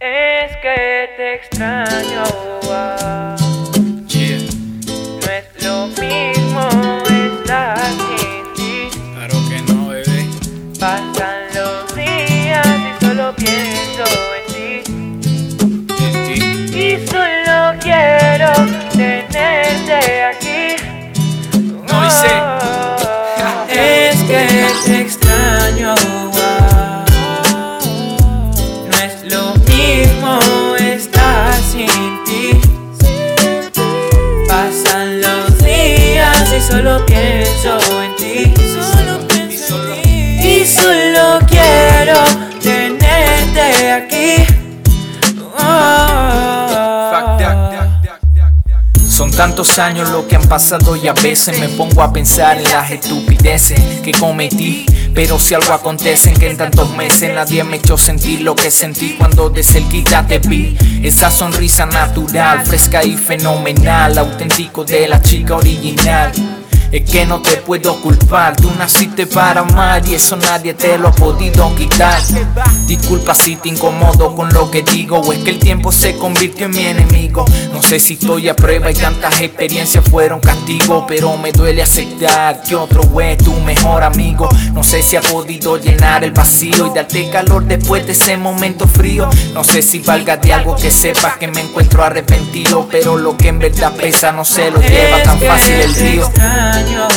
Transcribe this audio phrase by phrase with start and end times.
[0.00, 2.22] Es que te extraño.
[2.70, 3.36] ah.
[4.06, 4.38] Yeah,
[4.86, 6.68] No es lo mismo
[7.08, 8.98] estar sin ti.
[9.14, 10.26] claro que no, bebé.
[10.78, 14.04] Pasan los días y solo pienso
[14.36, 14.37] en
[36.78, 38.54] solo pienso en ti.
[39.66, 39.96] Solo.
[40.04, 42.20] Y solo quiero
[42.62, 44.44] tenerte aquí.
[49.08, 52.62] Son tantos años lo que han pasado y a veces me pongo a pensar en
[52.62, 54.86] las estupideces que cometí.
[55.12, 58.70] Pero si algo acontece en que en tantos meses nadie me echó sentir lo que
[58.70, 60.78] sentí cuando de cerquita te vi.
[61.02, 66.30] Esa sonrisa natural, fresca y fenomenal, auténtico de la chica original.
[66.90, 71.08] Es que no te puedo culpar, tú naciste para amar y eso nadie te lo
[71.08, 72.18] ha podido quitar.
[72.86, 76.66] Disculpa si te incomodo con lo que digo, o es que el tiempo se convirtió
[76.66, 77.44] en mi enemigo.
[77.74, 82.62] No sé si estoy a prueba y tantas experiencias fueron castigo, pero me duele aceptar
[82.62, 84.48] que otro es tu mejor amigo.
[84.72, 88.88] No sé si ha podido llenar el vacío y darte calor después de ese momento
[88.88, 89.28] frío.
[89.52, 93.48] No sé si valga de algo que sepas que me encuentro arrepentido, pero lo que
[93.48, 96.30] en verdad pesa no se lo lleva tan fácil el río.
[96.78, 97.08] No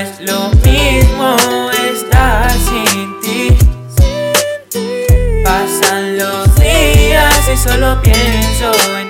[0.00, 1.36] es lo mismo
[1.90, 3.58] estar sin ti.
[5.44, 9.01] Pasan los días y solo pienso en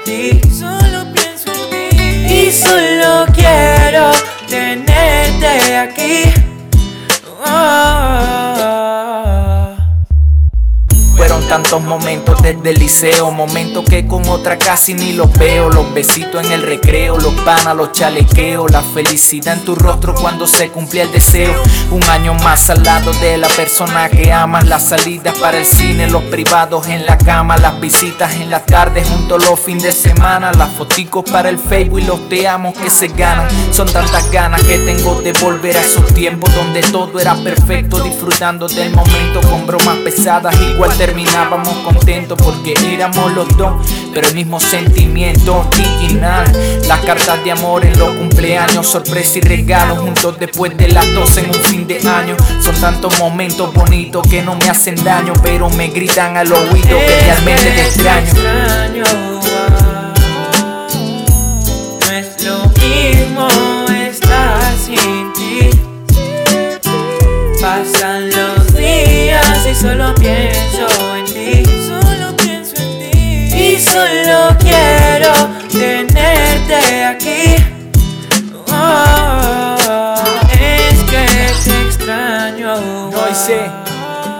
[11.52, 15.68] tantos momentos desde el liceo, momentos que con otra casi ni los veo.
[15.68, 20.46] Los besitos en el recreo, los panas, los chalequeos, la felicidad en tu rostro cuando
[20.46, 21.62] se cumplía el deseo.
[21.90, 26.08] Un año más al lado de la persona que amas, las salidas para el cine,
[26.08, 30.52] los privados en la cama, las visitas en la tarde junto los fines de semana,
[30.52, 33.46] las foticos para el Facebook y los te amo que se ganan.
[33.74, 38.68] Son tantas ganas que tengo de volver a esos tiempos donde todo era perfecto, disfrutando
[38.68, 40.58] del momento con bromas pesadas.
[40.58, 40.96] Igual
[41.42, 46.44] terminábamos contentos porque éramos los dos, pero el mismo sentimiento original.
[46.86, 51.40] Las cartas de amor en los cumpleaños, sorpresa y regalos juntos después de las 12
[51.40, 52.36] en un fin de año.
[52.60, 57.20] Son tantos momentos bonitos que no me hacen daño, pero me gritan al oído que
[57.24, 58.26] realmente te extraño.
[58.26, 59.04] extraño.
[62.00, 63.48] No es lo mismo
[63.88, 65.70] estar sin ti.
[67.60, 70.91] Pasan los días y solo pienso
[73.92, 75.32] solo quiero
[75.70, 77.56] tenerte aquí.
[78.68, 79.76] Oh,
[80.60, 81.26] es que
[81.64, 82.76] te extraño.
[83.10, 83.70] No hice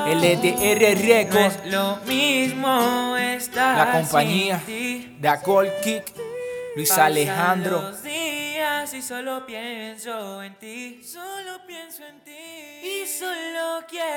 [0.07, 5.17] LDR No Records, es lo mismo estar la compañía sin ti.
[5.21, 6.05] de Gold Kick,
[6.77, 7.83] Luis Pasan Alejandro.
[7.83, 11.03] los días y solo pienso en ti.
[11.05, 12.33] Solo pienso en ti.
[12.33, 14.12] Y solo quiero